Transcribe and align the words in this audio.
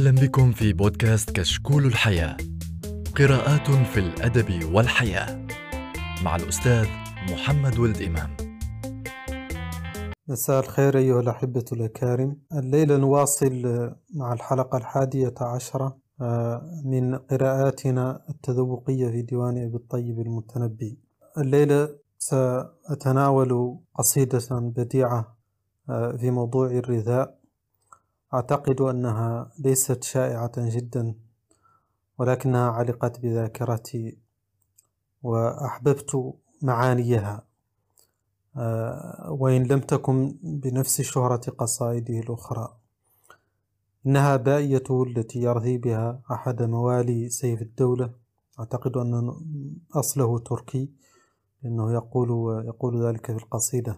أهلا 0.00 0.20
بكم 0.20 0.52
في 0.52 0.72
بودكاست 0.72 1.30
كشكول 1.30 1.86
الحياة. 1.86 2.36
قراءات 3.16 3.70
في 3.70 4.00
الأدب 4.00 4.74
والحياة 4.74 5.46
مع 6.24 6.36
الأستاذ 6.36 6.86
محمد 7.30 7.78
ولد 7.78 8.02
إمام. 8.02 8.36
مساء 10.28 10.60
الخير 10.60 10.98
أيها 10.98 11.20
الأحبة 11.20 11.64
الأكارم. 11.72 12.36
الليلة 12.52 12.96
نواصل 12.96 13.62
مع 14.14 14.32
الحلقة 14.32 14.78
الحادية 14.78 15.34
عشرة 15.40 15.96
آه، 16.20 16.82
من 16.84 17.14
قراءاتنا 17.14 18.22
التذوقية 18.28 19.08
في 19.10 19.22
ديوان 19.22 19.58
أبي 19.64 19.76
الطيب 19.76 20.20
المتنبي. 20.20 20.98
الليلة 21.38 21.88
سأتناول 22.18 23.78
قصيدة 23.94 24.40
بديعة 24.50 25.36
آه، 25.90 26.16
في 26.16 26.30
موضوع 26.30 26.66
الرذاء. 26.66 27.39
أعتقد 28.34 28.80
أنها 28.80 29.52
ليست 29.58 30.04
شائعة 30.04 30.52
جدا 30.56 31.14
ولكنها 32.18 32.70
علقت 32.70 33.20
بذاكرتي 33.20 34.18
وأحببت 35.22 36.34
معانيها. 36.62 37.46
آه، 38.56 39.36
وإن 39.40 39.62
لم 39.62 39.80
تكن 39.80 40.38
بنفس 40.42 41.00
شهرة 41.00 41.50
قصائده 41.50 42.18
الأخرى 42.18 42.76
إنها 44.06 44.36
بائية 44.36 44.84
التي 44.90 45.42
يرثي 45.42 45.78
بها 45.78 46.20
أحد 46.30 46.62
موالي 46.62 47.28
سيف 47.28 47.62
الدولة. 47.62 48.10
أعتقد 48.60 48.96
أن 48.96 49.36
أصله 49.94 50.38
تركي 50.38 50.90
لأنه 51.62 51.92
يقول 51.92 52.28
يقول 52.66 53.06
ذلك 53.06 53.26
في 53.26 53.42
القصيدة. 53.42 53.96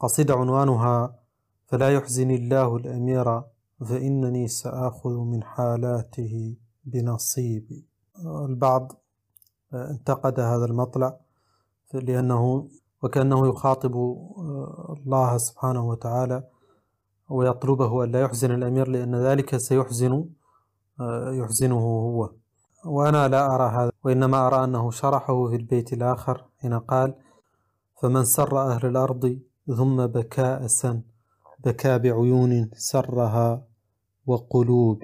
قصيدة 0.00 0.34
عنوانها 0.34 1.18
فلا 1.68 1.88
يحزن 1.90 2.30
الله 2.30 2.76
الأمير 2.76 3.42
فإنني 3.88 4.48
سآخذ 4.48 5.10
من 5.10 5.42
حالاته 5.42 6.56
بنصيبي 6.84 7.86
البعض 8.48 8.92
انتقد 9.74 10.40
هذا 10.40 10.64
المطلع 10.64 11.16
لأنه 11.94 12.68
وكأنه 13.02 13.48
يخاطب 13.48 13.94
الله 14.96 15.38
سبحانه 15.38 15.84
وتعالى 15.88 16.44
ويطلبه 17.28 18.04
أن 18.04 18.12
لا 18.12 18.20
يحزن 18.20 18.50
الأمير 18.50 18.88
لأن 18.88 19.14
ذلك 19.14 19.56
سيحزن 19.56 20.24
يحزنه 21.40 21.80
هو. 21.80 22.30
وأنا 22.84 23.28
لا 23.28 23.54
أرى 23.54 23.68
هذا 23.76 23.92
وإنما 24.04 24.46
أرى 24.46 24.64
أنه 24.64 24.90
شرحه 24.90 25.48
في 25.48 25.56
البيت 25.56 25.92
الآخر 25.92 26.44
حين 26.58 26.78
قال 26.78 27.14
فمن 28.02 28.24
سر 28.24 28.58
أهل 28.58 28.86
الأرض 28.86 29.38
ثم 29.66 30.06
بكاء 30.06 30.66
سن. 30.66 31.02
بكى 31.58 31.98
بعيون 31.98 32.70
سرها 32.74 33.66
وقلوب. 34.26 35.02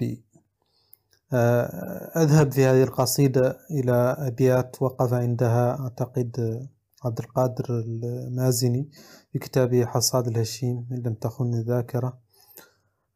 آه، 1.33 2.21
أذهب 2.23 2.51
في 2.51 2.65
هذه 2.65 2.83
القصيدة 2.83 3.57
إلى 3.71 4.15
أبيات 4.19 4.81
وقف 4.81 5.13
عندها 5.13 5.79
أعتقد 5.79 6.59
عبد 7.05 7.19
القادر 7.19 7.65
المازني 7.69 8.89
في 9.31 9.39
كتابه 9.39 9.85
حصاد 9.85 10.27
الهشيم 10.27 10.87
إن 10.91 10.97
لم 10.97 11.13
تخن 11.13 11.53
الذاكرة. 11.53 12.19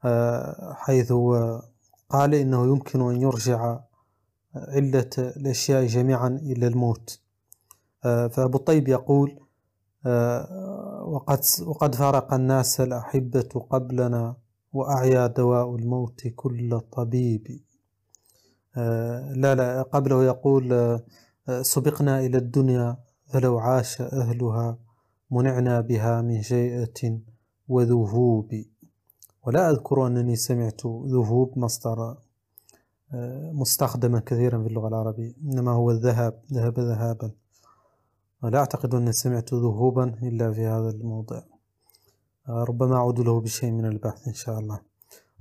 آه، 0.05 0.73
حيث 0.73 1.13
قال 2.09 2.35
إنه 2.35 2.63
يمكن 2.67 3.09
أن 3.09 3.21
يرجع 3.21 3.79
علة 4.55 5.09
الأشياء 5.17 5.85
جميعا 5.85 6.27
إلى 6.27 6.67
الموت. 6.67 7.19
آه، 8.05 8.27
فأبو 8.27 8.57
الطيب 8.57 8.87
يقول 8.87 9.39
وقد, 11.09 11.39
وقد 11.65 11.95
فارق 11.95 12.33
الناس 12.33 12.81
الأحبة 12.81 13.49
قبلنا 13.69 14.35
وأعيا 14.73 15.27
دواء 15.27 15.75
الموت 15.75 16.27
كل 16.35 16.79
طبيب. 16.91 17.61
آه، 18.77 19.33
لا 19.33 19.55
لا 19.55 19.81
قبله 19.81 20.23
يقول 20.23 20.73
آه، 20.73 21.61
سبقنا 21.61 22.19
إلى 22.19 22.37
الدنيا 22.37 22.97
فلو 23.27 23.59
عاش 23.59 24.01
أهلها 24.01 24.77
منعنا 25.31 25.81
بها 25.81 26.21
من 26.21 26.39
جيئة 26.39 27.19
وذهوب. 27.67 28.63
ولا 29.43 29.69
أذكر 29.69 30.07
أنني 30.07 30.35
سمعت 30.35 30.85
ذهوب 30.85 31.59
مصدر 31.59 32.17
آه، 33.13 33.51
مستخدما 33.51 34.19
كثيرا 34.19 34.61
في 34.61 34.67
اللغة 34.67 34.87
العربية 34.87 35.33
إنما 35.43 35.71
هو 35.71 35.91
الذهاب 35.91 36.41
ذهب 36.53 36.79
ذهابا. 36.79 37.31
ولا 38.43 38.59
أعتقد 38.59 38.95
أني 38.95 39.11
سمعت 39.11 39.53
ذهوبا 39.53 40.03
إلا 40.03 40.53
في 40.53 40.65
هذا 40.65 40.89
الموضع. 40.89 41.41
ربما 42.49 42.95
أعود 42.95 43.19
له 43.19 43.41
بشيء 43.41 43.71
من 43.71 43.85
البحث 43.85 44.27
إن 44.27 44.33
شاء 44.33 44.59
الله. 44.59 44.79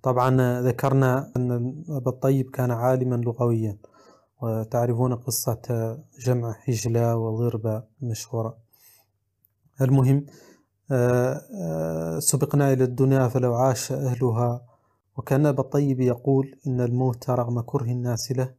طبعا 0.03 0.61
ذكرنا 0.61 1.33
أن 1.37 1.51
أبا 1.89 2.11
الطيب 2.11 2.51
كان 2.51 2.71
عالما 2.71 3.17
لغويا 3.17 3.79
وتعرفون 4.43 5.15
قصة 5.15 5.63
جمع 6.21 6.53
حجلة 6.53 7.17
وضربة 7.17 7.83
مشهورة. 8.03 8.57
المهم 9.81 10.27
سبقنا 12.19 12.73
إلى 12.73 12.85
الدنيا 12.85 13.29
فلو 13.29 13.55
عاش 13.55 13.93
أهلها. 13.93 14.65
وكان 15.17 15.47
أبا 15.47 15.61
الطيب 15.61 16.01
يقول 16.01 16.55
إن 16.67 16.81
الموت 16.81 17.31
رغم 17.31 17.61
كره 17.61 17.85
الناس 17.85 18.33
له 18.33 18.55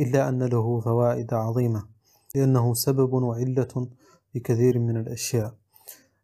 إلا 0.00 0.28
أن 0.28 0.42
له 0.42 0.80
فوائد 0.80 1.34
عظيمة. 1.34 1.97
لأنه 2.38 2.74
سبب 2.74 3.12
وعلة 3.12 3.88
في 4.32 4.40
كثير 4.40 4.78
من 4.78 4.96
الأشياء. 4.96 5.54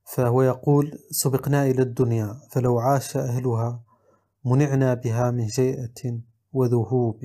فهو 0.04 0.42
يقول 0.42 0.98
سبقنا 1.10 1.66
إلى 1.66 1.82
الدنيا 1.82 2.40
فلو 2.50 2.78
عاش 2.78 3.16
أهلها 3.16 3.82
منعنا 4.44 4.94
بها 4.94 5.30
من 5.30 5.46
جيئة 5.46 6.20
وذهوب. 6.52 7.20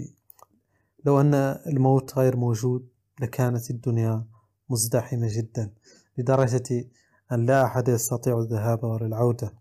لو 1.06 1.22
أن 1.22 1.34
الموت 1.68 2.18
غير 2.18 2.38
موجود 2.38 2.88
لكانت 3.22 3.70
الدنيا 3.70 4.26
مزدحمة 4.70 5.28
جدا 5.32 5.74
لدرجة 6.18 6.86
أن 7.32 7.46
لا 7.46 7.66
أحد 7.66 7.88
يستطيع 7.88 8.40
الذهاب 8.40 8.84
ولا 8.84 9.06
العودة. 9.06 9.54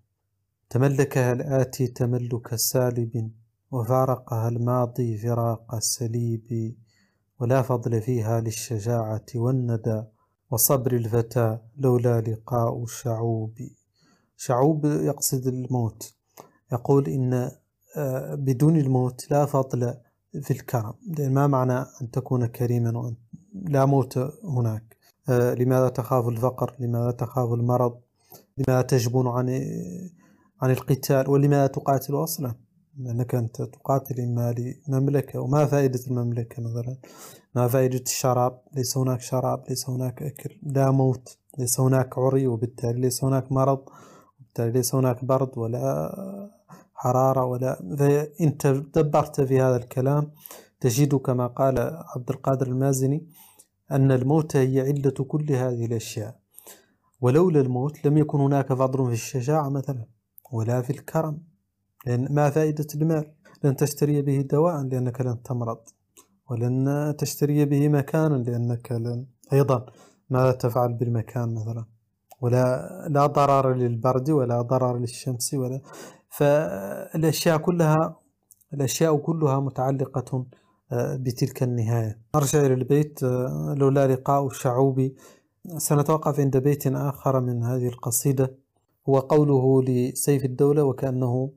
تملكها 0.70 1.32
الآتي 1.32 1.86
تملك 1.86 2.54
سالب 2.54 3.30
وفارقها 3.70 4.48
الماضي 4.48 5.18
فراق 5.18 5.74
السليب. 5.74 6.76
ولا 7.40 7.62
فضل 7.62 8.00
فيها 8.00 8.40
للشجاعة 8.40 9.26
والندى 9.34 10.02
وصبر 10.50 10.92
الفتى 10.92 11.58
لولا 11.76 12.20
لقاء 12.20 12.86
شعوب. 12.86 13.54
شعوب 14.36 14.84
يقصد 14.84 15.46
الموت. 15.46 16.14
يقول 16.72 17.08
إن 17.08 17.50
آه، 17.96 18.34
بدون 18.34 18.76
الموت 18.76 19.30
لا 19.30 19.46
فضل 19.46 19.94
في 20.42 20.50
الكرم 20.50 20.94
ما 21.18 21.46
معنى 21.46 21.78
أن 22.02 22.10
تكون 22.12 22.46
كريما 22.46 23.14
لا 23.54 23.84
موت 23.84 24.18
هناك؟ 24.44 24.96
آه، 25.28 25.54
لماذا 25.54 25.88
تخاف 25.88 26.28
الفقر؟ 26.28 26.76
لماذا 26.78 27.10
تخاف 27.10 27.52
المرض؟ 27.52 28.00
لماذا 28.58 28.82
تجبن 28.82 29.26
عن 29.26 29.48
عن 30.62 30.70
القتال؟ 30.70 31.30
ولماذا 31.30 31.66
تقاتل 31.66 32.14
أصلا؟ 32.14 32.54
لأنك 32.98 33.34
أنت 33.34 33.62
تقاتل 33.62 34.20
إما 34.20 34.54
لمملكة 34.88 35.40
وما 35.40 35.66
فائدة 35.66 36.00
المملكة 36.06 36.62
مثلا 36.62 36.96
ما 37.54 37.68
فائدة 37.68 38.00
الشراب؟ 38.06 38.62
ليس 38.74 38.96
هناك 38.96 39.20
شراب 39.20 39.64
ليس 39.68 39.90
هناك 39.90 40.22
أكل 40.22 40.58
لا 40.62 40.90
موت 40.90 41.38
ليس 41.58 41.80
هناك 41.80 42.18
عري 42.18 42.46
وبالتالي 42.46 43.00
ليس 43.00 43.24
هناك 43.24 43.52
مرض 43.52 43.84
وبالتالي 44.40 44.70
ليس 44.70 44.94
هناك 44.94 45.24
برد 45.24 45.58
ولا 45.58 46.12
حرارة 46.94 47.44
ولا 47.44 47.96
فإن 47.98 48.58
تدبرت 48.58 49.40
في 49.40 49.60
هذا 49.60 49.76
الكلام 49.76 50.30
تجد 50.80 51.14
كما 51.14 51.46
قال 51.46 51.78
عبد 52.16 52.30
القادر 52.30 52.66
المازني 52.66 53.28
أن 53.90 54.12
الموت 54.12 54.56
هي 54.56 54.80
علة 54.80 55.10
كل 55.10 55.52
هذه 55.52 55.84
الأشياء. 55.86 56.40
ولولا 57.20 57.60
الموت 57.60 58.06
لم 58.06 58.18
يكن 58.18 58.40
هناك 58.40 58.72
فضل 58.72 59.06
في 59.06 59.12
الشجاعة 59.12 59.68
مثلا 59.68 60.06
ولا 60.52 60.82
في 60.82 60.90
الكرم. 60.90 61.42
لأن 62.06 62.34
ما 62.34 62.50
فائدة 62.50 62.86
المال؟ 62.94 63.32
لن 63.64 63.76
تشتري 63.76 64.22
به 64.22 64.40
دواء 64.40 64.82
لأنك 64.82 65.20
لن 65.20 65.42
تمرض 65.42 65.80
ولن 66.50 67.14
تشتري 67.18 67.64
به 67.64 67.88
مكانا 67.88 68.34
لأنك 68.34 68.92
لن 68.92 69.26
أيضا 69.52 69.86
ماذا 70.30 70.52
تفعل 70.52 70.92
بالمكان 70.92 71.54
مثلا 71.54 71.84
ولا 72.40 73.08
لا 73.10 73.26
ضرر 73.26 73.74
للبرد 73.74 74.30
ولا 74.30 74.62
ضرر 74.62 74.98
للشمس 74.98 75.54
ولا 75.54 75.80
فالأشياء 76.30 77.58
كلها 77.58 78.16
الأشياء 78.74 79.16
كلها 79.16 79.60
متعلقة 79.60 80.46
آه، 80.92 81.16
بتلك 81.16 81.62
النهاية. 81.62 82.18
أرجع 82.34 82.66
إلى 82.66 82.74
البيت 82.74 83.22
آه، 83.22 83.74
لولا 83.78 84.06
لقاء 84.06 84.48
شعوبي. 84.48 85.16
سنتوقف 85.76 86.40
عند 86.40 86.56
بيت 86.56 86.86
آخر 86.86 87.40
من 87.40 87.64
هذه 87.64 87.88
القصيدة 87.88 88.54
هو 89.08 89.18
قوله 89.18 89.82
لسيف 89.82 90.44
الدولة 90.44 90.82
وكأنه 90.82 91.50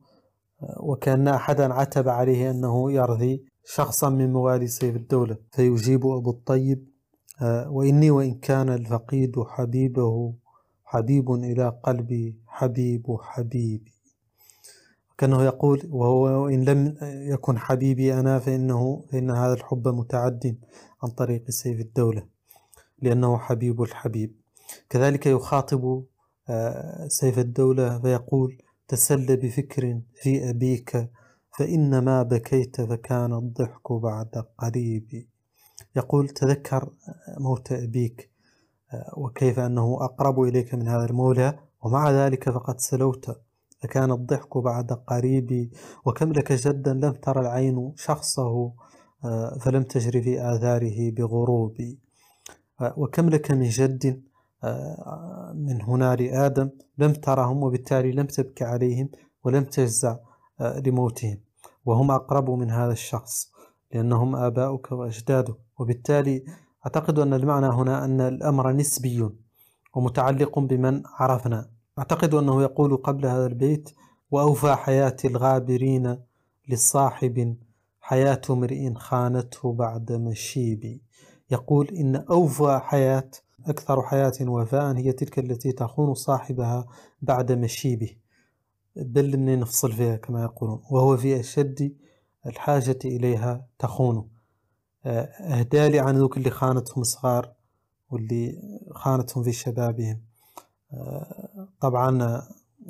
وكأن 0.80 1.28
أحدا 1.28 1.74
عتب 1.74 2.10
عليه 2.10 2.52
أنه 2.52 2.92
يرثي 2.92 3.44
شخصا 3.66 4.10
من 4.10 4.34
موالي 4.34 4.68
سيف 4.68 4.96
الدولة 4.96 5.38
فيجيب 5.52 6.08
أبو 6.08 6.30
الطيب 6.30 6.92
آه، 7.42 7.69
وإني 7.69 8.12
وإن 8.12 8.34
كان 8.34 8.69
الفقيد 8.69 9.40
حبيبه 9.44 10.34
حبيب 10.86 11.31
إلى 11.31 11.80
قلبي 11.84 12.36
حبيب 12.48 13.18
حبيبي. 13.22 13.94
كأنه 15.18 15.44
يقول 15.44 15.81
وهو 15.90 16.48
إن 16.48 16.64
لم 16.64 16.98
يكن 17.02 17.57
حبيبي 17.57 18.14
أنا 18.19 18.40
فإنه 18.40 19.04
فإن 19.12 19.31
هذا 19.31 19.54
الحب 19.54 19.88
متعد 19.88 20.57
عن 21.04 21.10
طريق 21.10 21.50
سيف 21.50 21.80
الدولة 21.80 22.24
لأنه 23.02 23.38
حبيب 23.38 23.81
الحبيب. 23.81 24.36
كذلك 24.90 25.25
يخاطب 25.25 26.04
آه، 26.50 27.07
سيف 27.07 27.40
الدولة 27.40 28.00
فيقول 28.00 28.57
تسل 28.92 29.38
بفكر 29.38 30.02
في 30.16 30.50
أبيك 30.50 31.10
فإنما 31.60 32.24
بكيت 32.24 32.82
فكان 32.82 33.34
الضحك 33.34 33.92
بعد 33.92 34.46
قريب. 34.58 35.28
يقول 35.96 36.30
تذكر 36.30 36.94
موت 37.40 37.72
أبيك 37.72 38.32
وكيف 39.18 39.60
أنه 39.60 39.98
أقرب 40.02 40.42
إليك 40.42 40.74
من 40.74 40.88
هذا 40.88 41.06
المولى 41.06 41.60
ومع 41.84 42.12
ذلك 42.12 42.50
فقد 42.50 42.80
سلوت 42.80 43.42
فكان 43.82 44.12
الضحك 44.12 44.58
بعد 44.58 44.92
قريب. 44.94 45.72
وكم 46.06 46.32
لك 46.34 46.52
جدا 46.52 46.94
لم 46.94 47.14
تر 47.14 47.42
العين 47.42 47.94
شخصه 47.96 48.74
فلم 49.62 49.84
تجري 49.84 50.22
في 50.22 50.42
آثاره 50.56 51.12
بغروب. 51.12 51.78
وكم 52.98 53.30
لك 53.30 53.52
من 53.52 53.70
جد 53.70 54.31
من 55.54 55.81
هنا 55.81 56.16
لآدم 56.16 56.69
لم 56.98 57.13
ترهم 57.13 57.63
وبالتالي 57.63 58.12
لم 58.12 58.25
تبكي 58.25 58.63
عليهم 58.63 59.10
ولم 59.44 59.63
تجزع 59.63 60.18
لموتهم. 60.60 61.38
وهم 61.86 62.12
أقرب 62.12 62.50
من 62.50 62.72
هذا 62.72 62.92
الشخص 62.92 63.52
لأنهم 63.94 64.36
آباؤك 64.36 64.92
وأجدادك. 64.92 65.58
وبالتالي 65.80 66.44
أعتقد 66.86 67.19
أن 67.19 67.34
المعنى 67.34 67.66
هنا 67.68 68.06
أن 68.06 68.22
الأمر 68.22 68.72
نسبي 68.72 69.30
ومتعلق 69.96 70.60
بمن 70.60 71.02
عرفنا. 71.06 71.69
أعتقد 72.00 72.34
أنه 72.34 72.62
يقول 72.62 72.98
قبل 72.98 73.25
هذا 73.25 73.46
البيت 73.46 73.90
وأوفى 74.31 74.75
حياة 74.75 75.16
الغابرين 75.25 76.18
للصاحب 76.69 77.57
حياة 78.00 78.42
امرئ 78.50 78.94
خانته 78.94 79.74
بعد 79.74 80.12
مشيب 80.12 81.02
يقول 81.52 81.88
إن 81.88 82.16
أوفى 82.16 82.80
حياة 82.84 83.31
أكثر 83.66 84.02
حياة 84.02 84.34
وفاء 84.42 84.98
هي 84.98 85.12
تلك 85.12 85.40
التي 85.40 85.72
تخون 85.72 86.13
صاحبها 86.13 86.88
بعد 87.22 87.52
مشيبه. 87.52 88.16
بل 88.96 89.38
من 89.38 89.60
نفصل 89.60 89.92
فيها 89.92 90.16
كما 90.16 90.44
يقولون 90.44 90.81
وهو 90.92 91.18
في 91.18 91.40
أشد 91.40 91.96
الحاجة 92.46 93.00
إليها 93.06 93.68
تخونه 93.80 94.25
آه، 95.06 95.22
أهدالي 95.22 96.00
عن 96.00 96.18
ذوك 96.18 96.38
اللي 96.38 96.50
خانتهم 96.50 97.04
صغار 97.04 97.54
واللي 98.10 98.62
خانتهم 98.92 99.44
في 99.44 99.52
شبابهم. 99.52 100.22
آه، 100.94 101.68
طبعا 101.81 102.42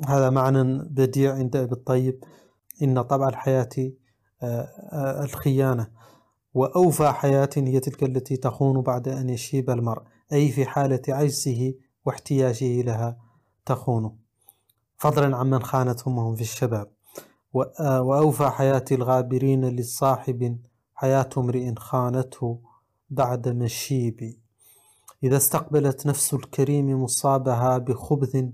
هذا 0.08 0.30
معنى 0.30 0.78
بديع 0.90 1.34
عند 1.34 1.56
أبي 1.56 1.72
الطيب. 1.72 2.24
إن 2.82 3.02
طبع 3.02 3.28
الحياة 3.28 3.68
آه، 4.42 5.24
الخيانة. 5.24 5.86
وأوفى 6.54 7.12
حياة 7.12 7.50
هي 7.56 7.80
تلك 7.80 8.02
التي 8.02 8.36
تخون 8.36 8.80
بعد 8.80 9.08
أن 9.08 9.30
يشيب 9.30 9.70
المرء. 9.70 10.02
أي 10.32 10.52
في 10.52 10.66
حالة 10.66 11.02
عجزه 11.08 11.74
واحتياجه 12.04 12.82
لها 12.82 13.18
تخونه 13.66 14.16
فضلا 14.96 15.36
عمن 15.36 15.62
خانتهم 15.62 16.18
وهم 16.18 16.34
في 16.34 16.42
الشباب. 16.42 16.90
وأوفى 17.54 18.50
حياة 18.50 18.84
الغابرين 18.92 19.64
للصاحب 19.64 20.58
حياة 20.94 21.28
امرئ 21.36 21.74
خانته 21.74 22.60
بعد 23.10 23.48
مشيب. 23.48 24.36
إذا 25.24 25.36
استقبلت 25.36 26.06
نفس 26.06 26.34
الكريم 26.34 27.02
مصابها 27.02 27.78
بخبث 27.78 28.44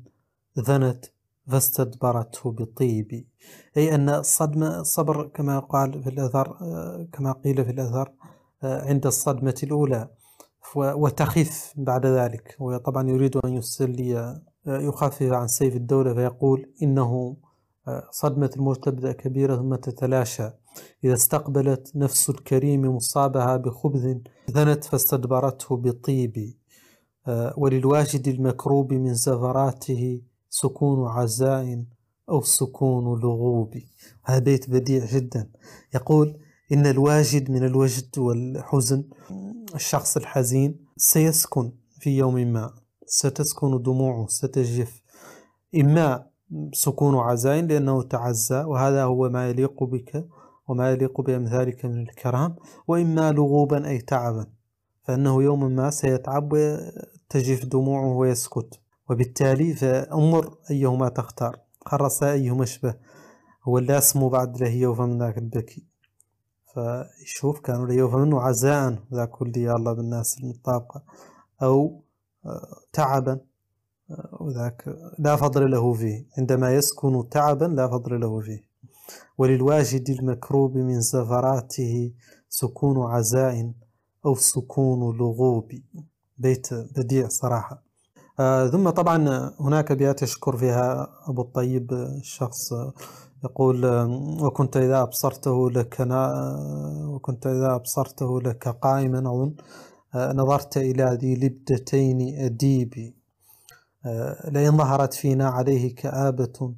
ذنت 0.58 1.04
فاستدبرته 1.48 2.52
بطيب 2.52 3.26
أي 3.76 3.94
أن 3.94 4.08
الصدمة 4.08 4.80
الصبر 4.80 5.26
كما 5.26 5.58
قال 5.58 6.02
في 6.02 6.10
الأثر 6.10 6.56
كما 7.12 7.32
قيل 7.32 7.64
في 7.64 7.70
الأثر 7.70 8.12
عند 8.62 9.06
الصدمة 9.06 9.54
الأولى. 9.62 10.08
وتخف 10.76 11.74
بعد 11.76 12.06
ذلك. 12.06 12.56
وطبعا 12.60 13.08
يريد 13.10 13.36
أن 13.36 13.52
يسلي 13.52 14.40
يخفف 14.66 15.32
عن 15.32 15.48
سيف 15.48 15.76
الدولة 15.76 16.14
فيقول 16.14 16.70
إنه 16.82 17.36
صدمة 18.10 18.50
الموت 18.56 18.84
تبدأ 18.84 19.12
كبيرة 19.12 19.56
ثم 19.56 19.74
تتلاشى. 19.74 20.50
إذا 21.04 21.14
استقبلت 21.14 21.92
نفس 21.96 22.30
الكريم 22.30 22.96
مصابها 22.96 23.56
بخبث 23.56 24.16
ذنت 24.50 24.84
فاستدبرته 24.84 25.76
بطيب. 25.76 26.54
آه، 27.26 27.54
وللواجد 27.56 28.28
المكروب 28.28 28.92
من 28.92 29.14
زفراته 29.14 30.22
سكون 30.50 31.08
عزاء 31.08 31.84
أو 32.30 32.40
سكون 32.40 33.20
لغوب. 33.20 33.74
هذا 34.24 34.38
بيت 34.38 34.70
بديع 34.70 35.06
جدا. 35.06 35.50
يقول 35.94 36.36
إن 36.72 36.86
الواجد 36.86 37.50
من 37.50 37.64
الوجد 37.64 38.18
والحزن 38.18 39.04
الشخص 39.74 40.16
الحزين 40.16 40.76
سيسكن 40.96 41.72
في 42.00 42.16
يوم 42.16 42.34
ما. 42.34 42.74
ستسكن 43.06 43.82
دموعه 43.82 44.26
ستجف. 44.26 45.02
إما 45.74 46.26
سكون 46.72 47.16
عزاء 47.16 47.60
لأنه 47.60 48.02
تعزى 48.02 48.64
وهذا 48.64 49.04
هو 49.04 49.28
ما 49.28 49.48
يليق 49.48 49.84
بك 49.84 50.28
وما 50.68 50.90
يليق 50.92 51.20
بأمثالك 51.20 51.84
من 51.84 52.02
الكرام 52.02 52.56
وإما 52.88 53.32
لغوبا 53.32 53.88
أي 53.88 53.98
تعبا. 53.98 54.46
فإنه 55.02 55.42
يوما 55.42 55.68
ما 55.68 55.90
سيتعب 55.90 56.52
وتجف 56.52 57.64
دموعه 57.64 58.16
ويسكت. 58.16 58.80
وبالتالي 59.10 59.74
فانظر 59.74 60.54
أيهما 60.70 61.08
تختار. 61.08 61.56
خرص 61.86 62.22
أيهما 62.22 62.62
أشبه 62.62 62.94
هو 63.64 63.78
اللي 63.78 63.98
اسمه 63.98 64.30
بعد 64.30 64.60
لهي 64.60 64.86
وفمن 64.86 65.18
ذاك 65.18 65.38
البكي. 65.38 65.97
فشوف 66.78 67.60
كانوا 67.60 67.86
لي 67.86 68.02
منه 68.02 68.40
عزاء 68.40 68.98
ذاك 69.14 69.56
يا 69.56 69.76
الله 69.76 69.92
بالناس 69.92 70.38
المطابقة 70.38 71.02
أو 71.62 72.02
آه، 72.46 72.76
تعبا 72.92 73.40
وذاك 74.40 74.96
لا 75.18 75.36
فضل 75.36 75.70
له 75.70 75.92
فيه. 75.92 76.26
عندما 76.38 76.74
يسكن 76.74 77.28
تعبا 77.28 77.64
لا 77.64 77.88
فضل 77.88 78.20
له 78.20 78.40
فيه. 78.40 78.64
وللواجد 79.38 80.10
المكروب 80.10 80.76
من 80.76 81.00
زفراته 81.00 82.12
سكون 82.48 82.98
عزاء 83.10 83.72
أو 84.26 84.34
سكون 84.34 85.16
لغوب. 85.16 85.72
بيت 86.38 86.74
بديع 86.74 87.28
صراحة. 87.28 87.74
آه 87.74 87.87
ثم 88.72 88.90
طبعا 88.90 89.50
هناك 89.60 89.92
بيات 89.92 90.22
يشكر 90.22 90.56
فيها 90.56 91.08
أبو 91.28 91.42
الطيب 91.42 91.92
الشخص 91.92 92.72
يقول 93.44 93.86
وكنت 94.42 94.76
إذا 94.76 95.02
أبصرته 95.02 95.70
لك 95.70 95.96
وكنت 97.08 97.46
إذا 97.46 97.74
أبصرته 97.74 98.40
لك 98.40 98.68
قائما 98.68 99.18
أظن 99.18 99.54
آه، 100.14 100.32
نظرت 100.32 100.76
إلى 100.76 101.18
ذي 101.20 101.34
لبدتين 101.34 102.44
أديبي. 102.44 103.16
آه، 104.06 104.50
لئن 104.50 104.76
ظهرت 104.76 105.14
فينا 105.14 105.48
عليه 105.48 105.94
كآبة 105.94 106.74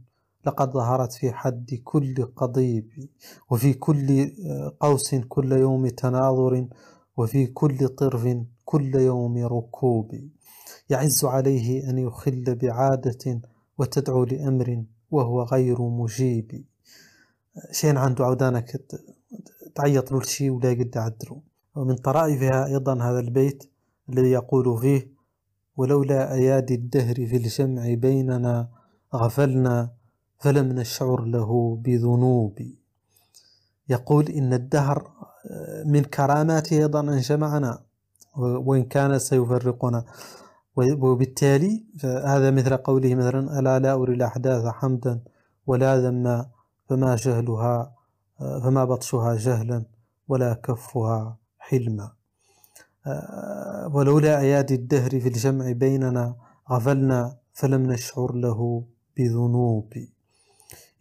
لقد 0.46 0.72
ظهرت 0.72 1.12
في 1.12 1.32
حد 1.32 1.80
كل 1.84 2.24
قضيب 2.36 2.88
وفي 3.50 3.74
كل 3.74 4.32
آه، 4.46 4.76
قوس 4.80 5.14
كل 5.14 5.52
يوم 5.52 5.88
تناظر 5.88 6.68
وفي 7.16 7.46
كل 7.46 7.88
طرف 7.88 8.36
كل 8.64 8.94
يوم 8.94 9.38
ركوب 9.46 10.14
يعز 10.90 11.24
عليه 11.24 11.90
أن 11.90 11.98
يخل 11.98 12.54
بعادة 12.54 13.40
وتدعو 13.78 14.24
لأمر 14.24 14.84
وهو 15.10 15.42
غير 15.42 15.82
مجيب. 15.82 16.64
شين 17.72 17.96
عنده 17.96 18.24
عودانك 18.24 18.80
تعيط 19.74 20.12
له 20.12 20.20
شيء 20.20 20.50
ولا 20.50 20.70
يقد 20.70 20.98
عدرو 20.98 21.42
ومن 21.74 21.96
طرائفها 21.96 22.66
أيضا 22.66 23.02
هذا 23.02 23.20
البيت 23.20 23.70
الذي 24.08 24.30
يقول 24.30 24.78
فيه 24.80 25.12
ولولا 25.76 26.32
أيادي 26.34 26.74
الدهر 26.74 27.14
في 27.14 27.36
الجمع 27.36 27.94
بيننا 27.94 28.68
غفلنا 29.14 29.92
فلم 30.38 30.72
نشعر 30.72 31.24
له 31.24 31.76
بذنوب 31.76 32.58
يقول 33.88 34.28
إن 34.28 34.52
الدهر 34.52 35.10
من 35.86 36.02
كراماته 36.02 36.78
أيضا 36.78 37.00
أن 37.00 37.18
جمعنا 37.18 37.82
وإن 38.36 38.84
كان 38.84 39.18
سيفرقنا 39.18 40.04
وبالتالي 40.80 41.84
هذا 42.04 42.50
مثل 42.50 42.76
قوله 42.76 43.14
مثلا 43.14 43.58
ألا 43.58 43.78
لا 43.78 43.92
أري 43.94 44.14
الأحداث 44.14 44.66
حمدا 44.66 45.20
ولا 45.66 46.00
ذما 46.00 46.46
فما 46.88 47.16
جهلها 47.16 47.94
فما 48.38 48.84
بطشها 48.84 49.36
جهلا 49.36 49.84
ولا 50.28 50.54
كفها 50.54 51.38
حلما. 51.58 52.12
ولولا 53.94 54.40
أيادي 54.40 54.74
الدهر 54.74 55.10
في 55.10 55.28
الجمع 55.28 55.72
بيننا 55.72 56.36
غفلنا 56.70 57.36
فلم 57.52 57.92
نشعر 57.92 58.34
له 58.34 58.84
بذنوب. 59.16 59.92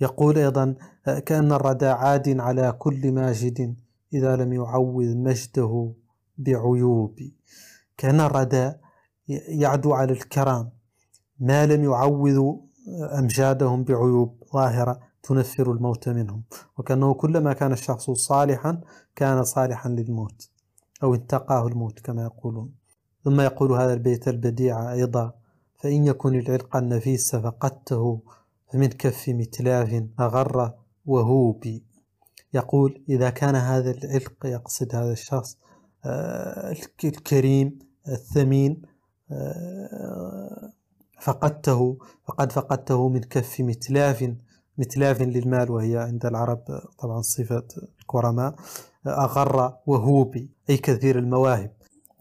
يقول 0.01 0.37
أيضا 0.37 0.75
كأن 1.25 1.51
الردى 1.51 1.85
عاد 1.85 2.39
على 2.39 2.71
كل 2.71 3.11
ماجد 3.11 3.75
إذا 4.13 4.35
لم 4.35 4.53
يعوذ 4.53 5.17
مجده 5.17 5.93
بعيوب. 6.37 7.19
كأن 7.97 8.19
الردى 8.19 8.73
يعدو 9.47 9.93
على 9.93 10.13
الكرام. 10.13 10.69
ما 11.39 11.65
لم 11.65 11.83
يعوذوا 11.83 12.57
أمجادهم 13.19 13.83
بعيوب 13.83 14.43
ظاهرة 14.53 14.99
تنفر 15.23 15.71
الموت 15.71 16.09
منهم. 16.09 16.43
وكأنه 16.77 17.13
كلما 17.13 17.53
كان 17.53 17.71
الشخص 17.71 18.11
صالحا 18.11 18.81
كان 19.15 19.43
صالحا 19.43 19.89
للموت 19.89 20.49
أو 21.03 21.15
انتقاه 21.15 21.67
الموت 21.67 21.99
كما 21.99 22.23
يقولون. 22.23 22.71
ثم 23.23 23.41
يقول 23.41 23.71
هذا 23.71 23.93
البيت 23.93 24.27
البديع 24.27 24.93
أيضا 24.93 25.33
فإن 25.77 26.05
يكن 26.05 26.39
العلق 26.39 26.75
النفيس 26.75 27.35
فقدته 27.35 28.21
فمن 28.73 28.87
كف 28.87 29.29
متلاف 29.29 30.03
أغر 30.19 30.73
وهوبي 31.05 31.83
يقول 32.53 33.03
إذا 33.09 33.29
كان 33.29 33.55
هذا 33.55 33.91
العلق 33.91 34.45
يقصد 34.45 34.95
هذا 34.95 35.11
الشخص 35.11 35.57
آه، 36.05 36.75
الكريم 37.03 37.79
الثمين 38.07 38.81
فقدته 41.21 41.97
فقد 42.25 42.51
فقدته 42.51 43.09
من 43.09 43.19
كف 43.19 43.59
متلاف 43.59 44.33
متلاف 44.77 45.21
للمال 45.21 45.71
وهي 45.71 45.97
عند 45.97 46.25
العرب 46.25 46.63
طبعا 46.99 47.21
صفة 47.21 47.67
الكرماء 47.99 48.55
أغر 49.07 49.73
وهوبي 49.85 50.49
أي 50.69 50.77
كثير 50.77 51.19
المواهب. 51.19 51.71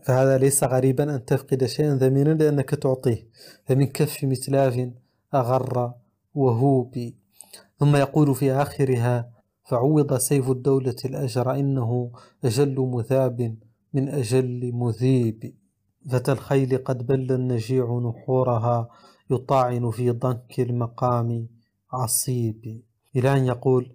فهذا 0.03 0.39
ليس 0.39 0.65
غريبا 0.65 1.15
أن 1.15 1.25
تفقد 1.25 1.65
شيئا 1.65 1.99
ثمينا 1.99 2.31
لأنك 2.31 2.71
تعطيه. 2.71 3.29
فمن 3.67 3.87
كف 3.87 4.25
متلاف 4.25 4.91
أغر 5.35 5.93
وهوبي 6.35 7.17
ثم 7.79 7.97
يقول 7.97 8.35
في 8.35 8.53
آخرها 8.53 9.31
فعوض 9.65 10.15
سيف 10.15 10.51
الدولة 10.51 10.97
الأجر 11.05 11.55
إنه 11.55 12.11
أجل 12.45 12.91
مثاب 12.95 13.57
من 13.95 14.09
أجل 14.09 14.71
مذيب. 14.75 15.55
فتى 16.09 16.33
الخيل 16.33 16.79
قد 16.79 17.07
بل 17.07 17.33
النجيع 17.33 17.99
نحورها 17.99 18.89
يطاعن 19.31 19.91
في 19.91 20.11
ضنك 20.11 20.61
المقام 20.61 21.49
عصيب. 21.93 22.83
إلى 23.17 23.33
أن 23.37 23.47
يقول 23.47 23.93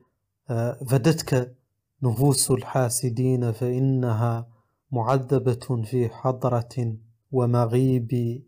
آه، 0.49 0.79
فدتك 0.89 1.55
نفوس 2.03 2.51
الحاسدين 2.51 3.51
فإنها 3.51 4.47
معذبة 4.91 5.83
في 5.85 6.09
حضرة 6.09 6.95
ومغيب 7.31 8.43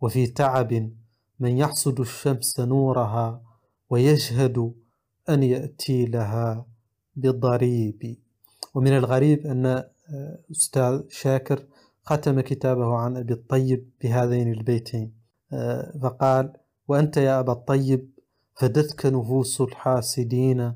وفي 0.00 0.26
تعب. 0.26 0.90
من 1.40 1.58
يحصد 1.58 2.00
الشمس 2.00 2.60
نورها 2.60 3.42
ويجهد 3.90 4.72
أن 5.28 5.42
يأتي 5.42 6.06
لها 6.06 6.66
بضريب. 7.16 8.18
ومن 8.74 8.96
الغريب 8.96 9.46
أن 9.46 9.66
آه، 9.66 10.38
أستاذ 10.50 11.02
شاكر 11.08 11.66
ختم 12.10 12.40
كتابه 12.40 12.96
عن 12.96 13.16
أبي 13.16 13.32
الطيب 13.32 13.90
بهذين 14.02 14.52
البيتين 14.52 15.12
آه، 15.52 15.98
فقال 16.02 16.52
وأنت 16.88 17.16
يا 17.16 17.40
أبا 17.40 17.52
الطيب 17.52 18.10
فدتك 18.54 19.06
نفوس 19.06 19.60
الحاسدين 19.60 20.74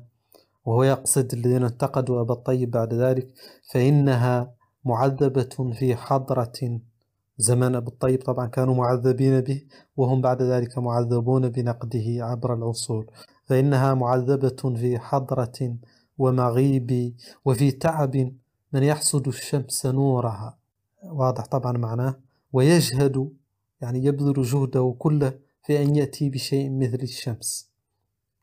وهو 0.65 0.83
يقصد 0.83 1.33
الذين 1.33 1.63
انتقدوا 1.63 2.21
أبا 2.21 2.33
الطيب 2.33 2.71
بعد 2.71 2.93
ذلك 2.93 3.33
فإنها 3.73 4.53
معذبة 4.85 5.73
في 5.79 5.95
حضرة 5.95 6.79
زمن 7.37 7.75
أبو 7.75 7.89
الطيب. 7.89 8.21
طبعا 8.23 8.47
كانوا 8.47 8.75
معذبين 8.75 9.41
به 9.41 9.61
وهم 9.97 10.21
بعد 10.21 10.41
ذلك 10.41 10.77
معذبون 10.77 11.49
بنقده 11.49 12.05
عبر 12.19 12.53
العصور. 12.53 13.05
فإنها 13.45 13.93
معذبة 13.93 14.75
في 14.75 14.99
حضرة 14.99 15.77
ومغيب 16.17 17.15
وفي 17.45 17.71
تعب 17.71 18.31
من 18.73 18.83
يحسد 18.83 19.27
الشمس 19.27 19.85
نورها. 19.85 20.64
واضح 21.11 21.45
طبعا 21.45 21.71
معناه 21.71 22.15
ويجهد 22.53 23.31
يعني 23.81 24.05
يبذل 24.05 24.41
جهده 24.41 24.95
كله 24.99 25.39
في 25.65 25.83
أن 25.83 25.95
يأتي 25.95 26.29
بشيء 26.29 26.71
مثل 26.71 26.99
الشمس. 27.03 27.71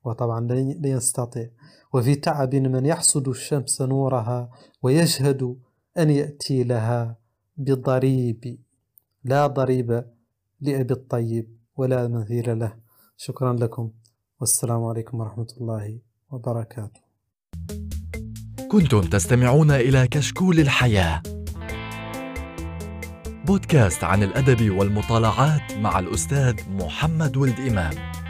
وطبعا 0.04 0.40
لا 0.80 0.88
يستطيع. 0.88 1.50
وفي 1.92 2.14
تعب 2.14 2.54
من 2.54 2.86
يحسد 2.86 3.28
الشمس 3.28 3.82
نورها 3.82 4.50
ويجهد 4.82 5.56
أن 5.98 6.10
يأتي 6.10 6.64
لها 6.64 7.16
بضريب 7.56 8.58
لا 9.24 9.46
ضريب 9.46 10.04
لأبي 10.60 10.94
الطيب 10.94 11.56
ولا 11.76 12.08
مثيل 12.08 12.58
له. 12.58 12.76
شكرا 13.16 13.52
لكم. 13.52 13.90
والسلام 14.40 14.84
عليكم 14.84 15.20
ورحمة 15.20 15.46
الله 15.60 15.98
وبركاته. 16.30 17.00
كنتم 18.70 19.00
تستمعون 19.00 19.70
إلى 19.70 20.08
كشكول 20.08 20.60
الحياة. 20.60 21.22
بودكاست 23.46 24.04
عن 24.04 24.22
الأدب 24.22 24.70
والمطالعات 24.70 25.72
مع 25.80 25.98
الأستاذ 25.98 26.54
محمد 26.70 27.36
ولد 27.36 27.60
إمام. 27.60 28.21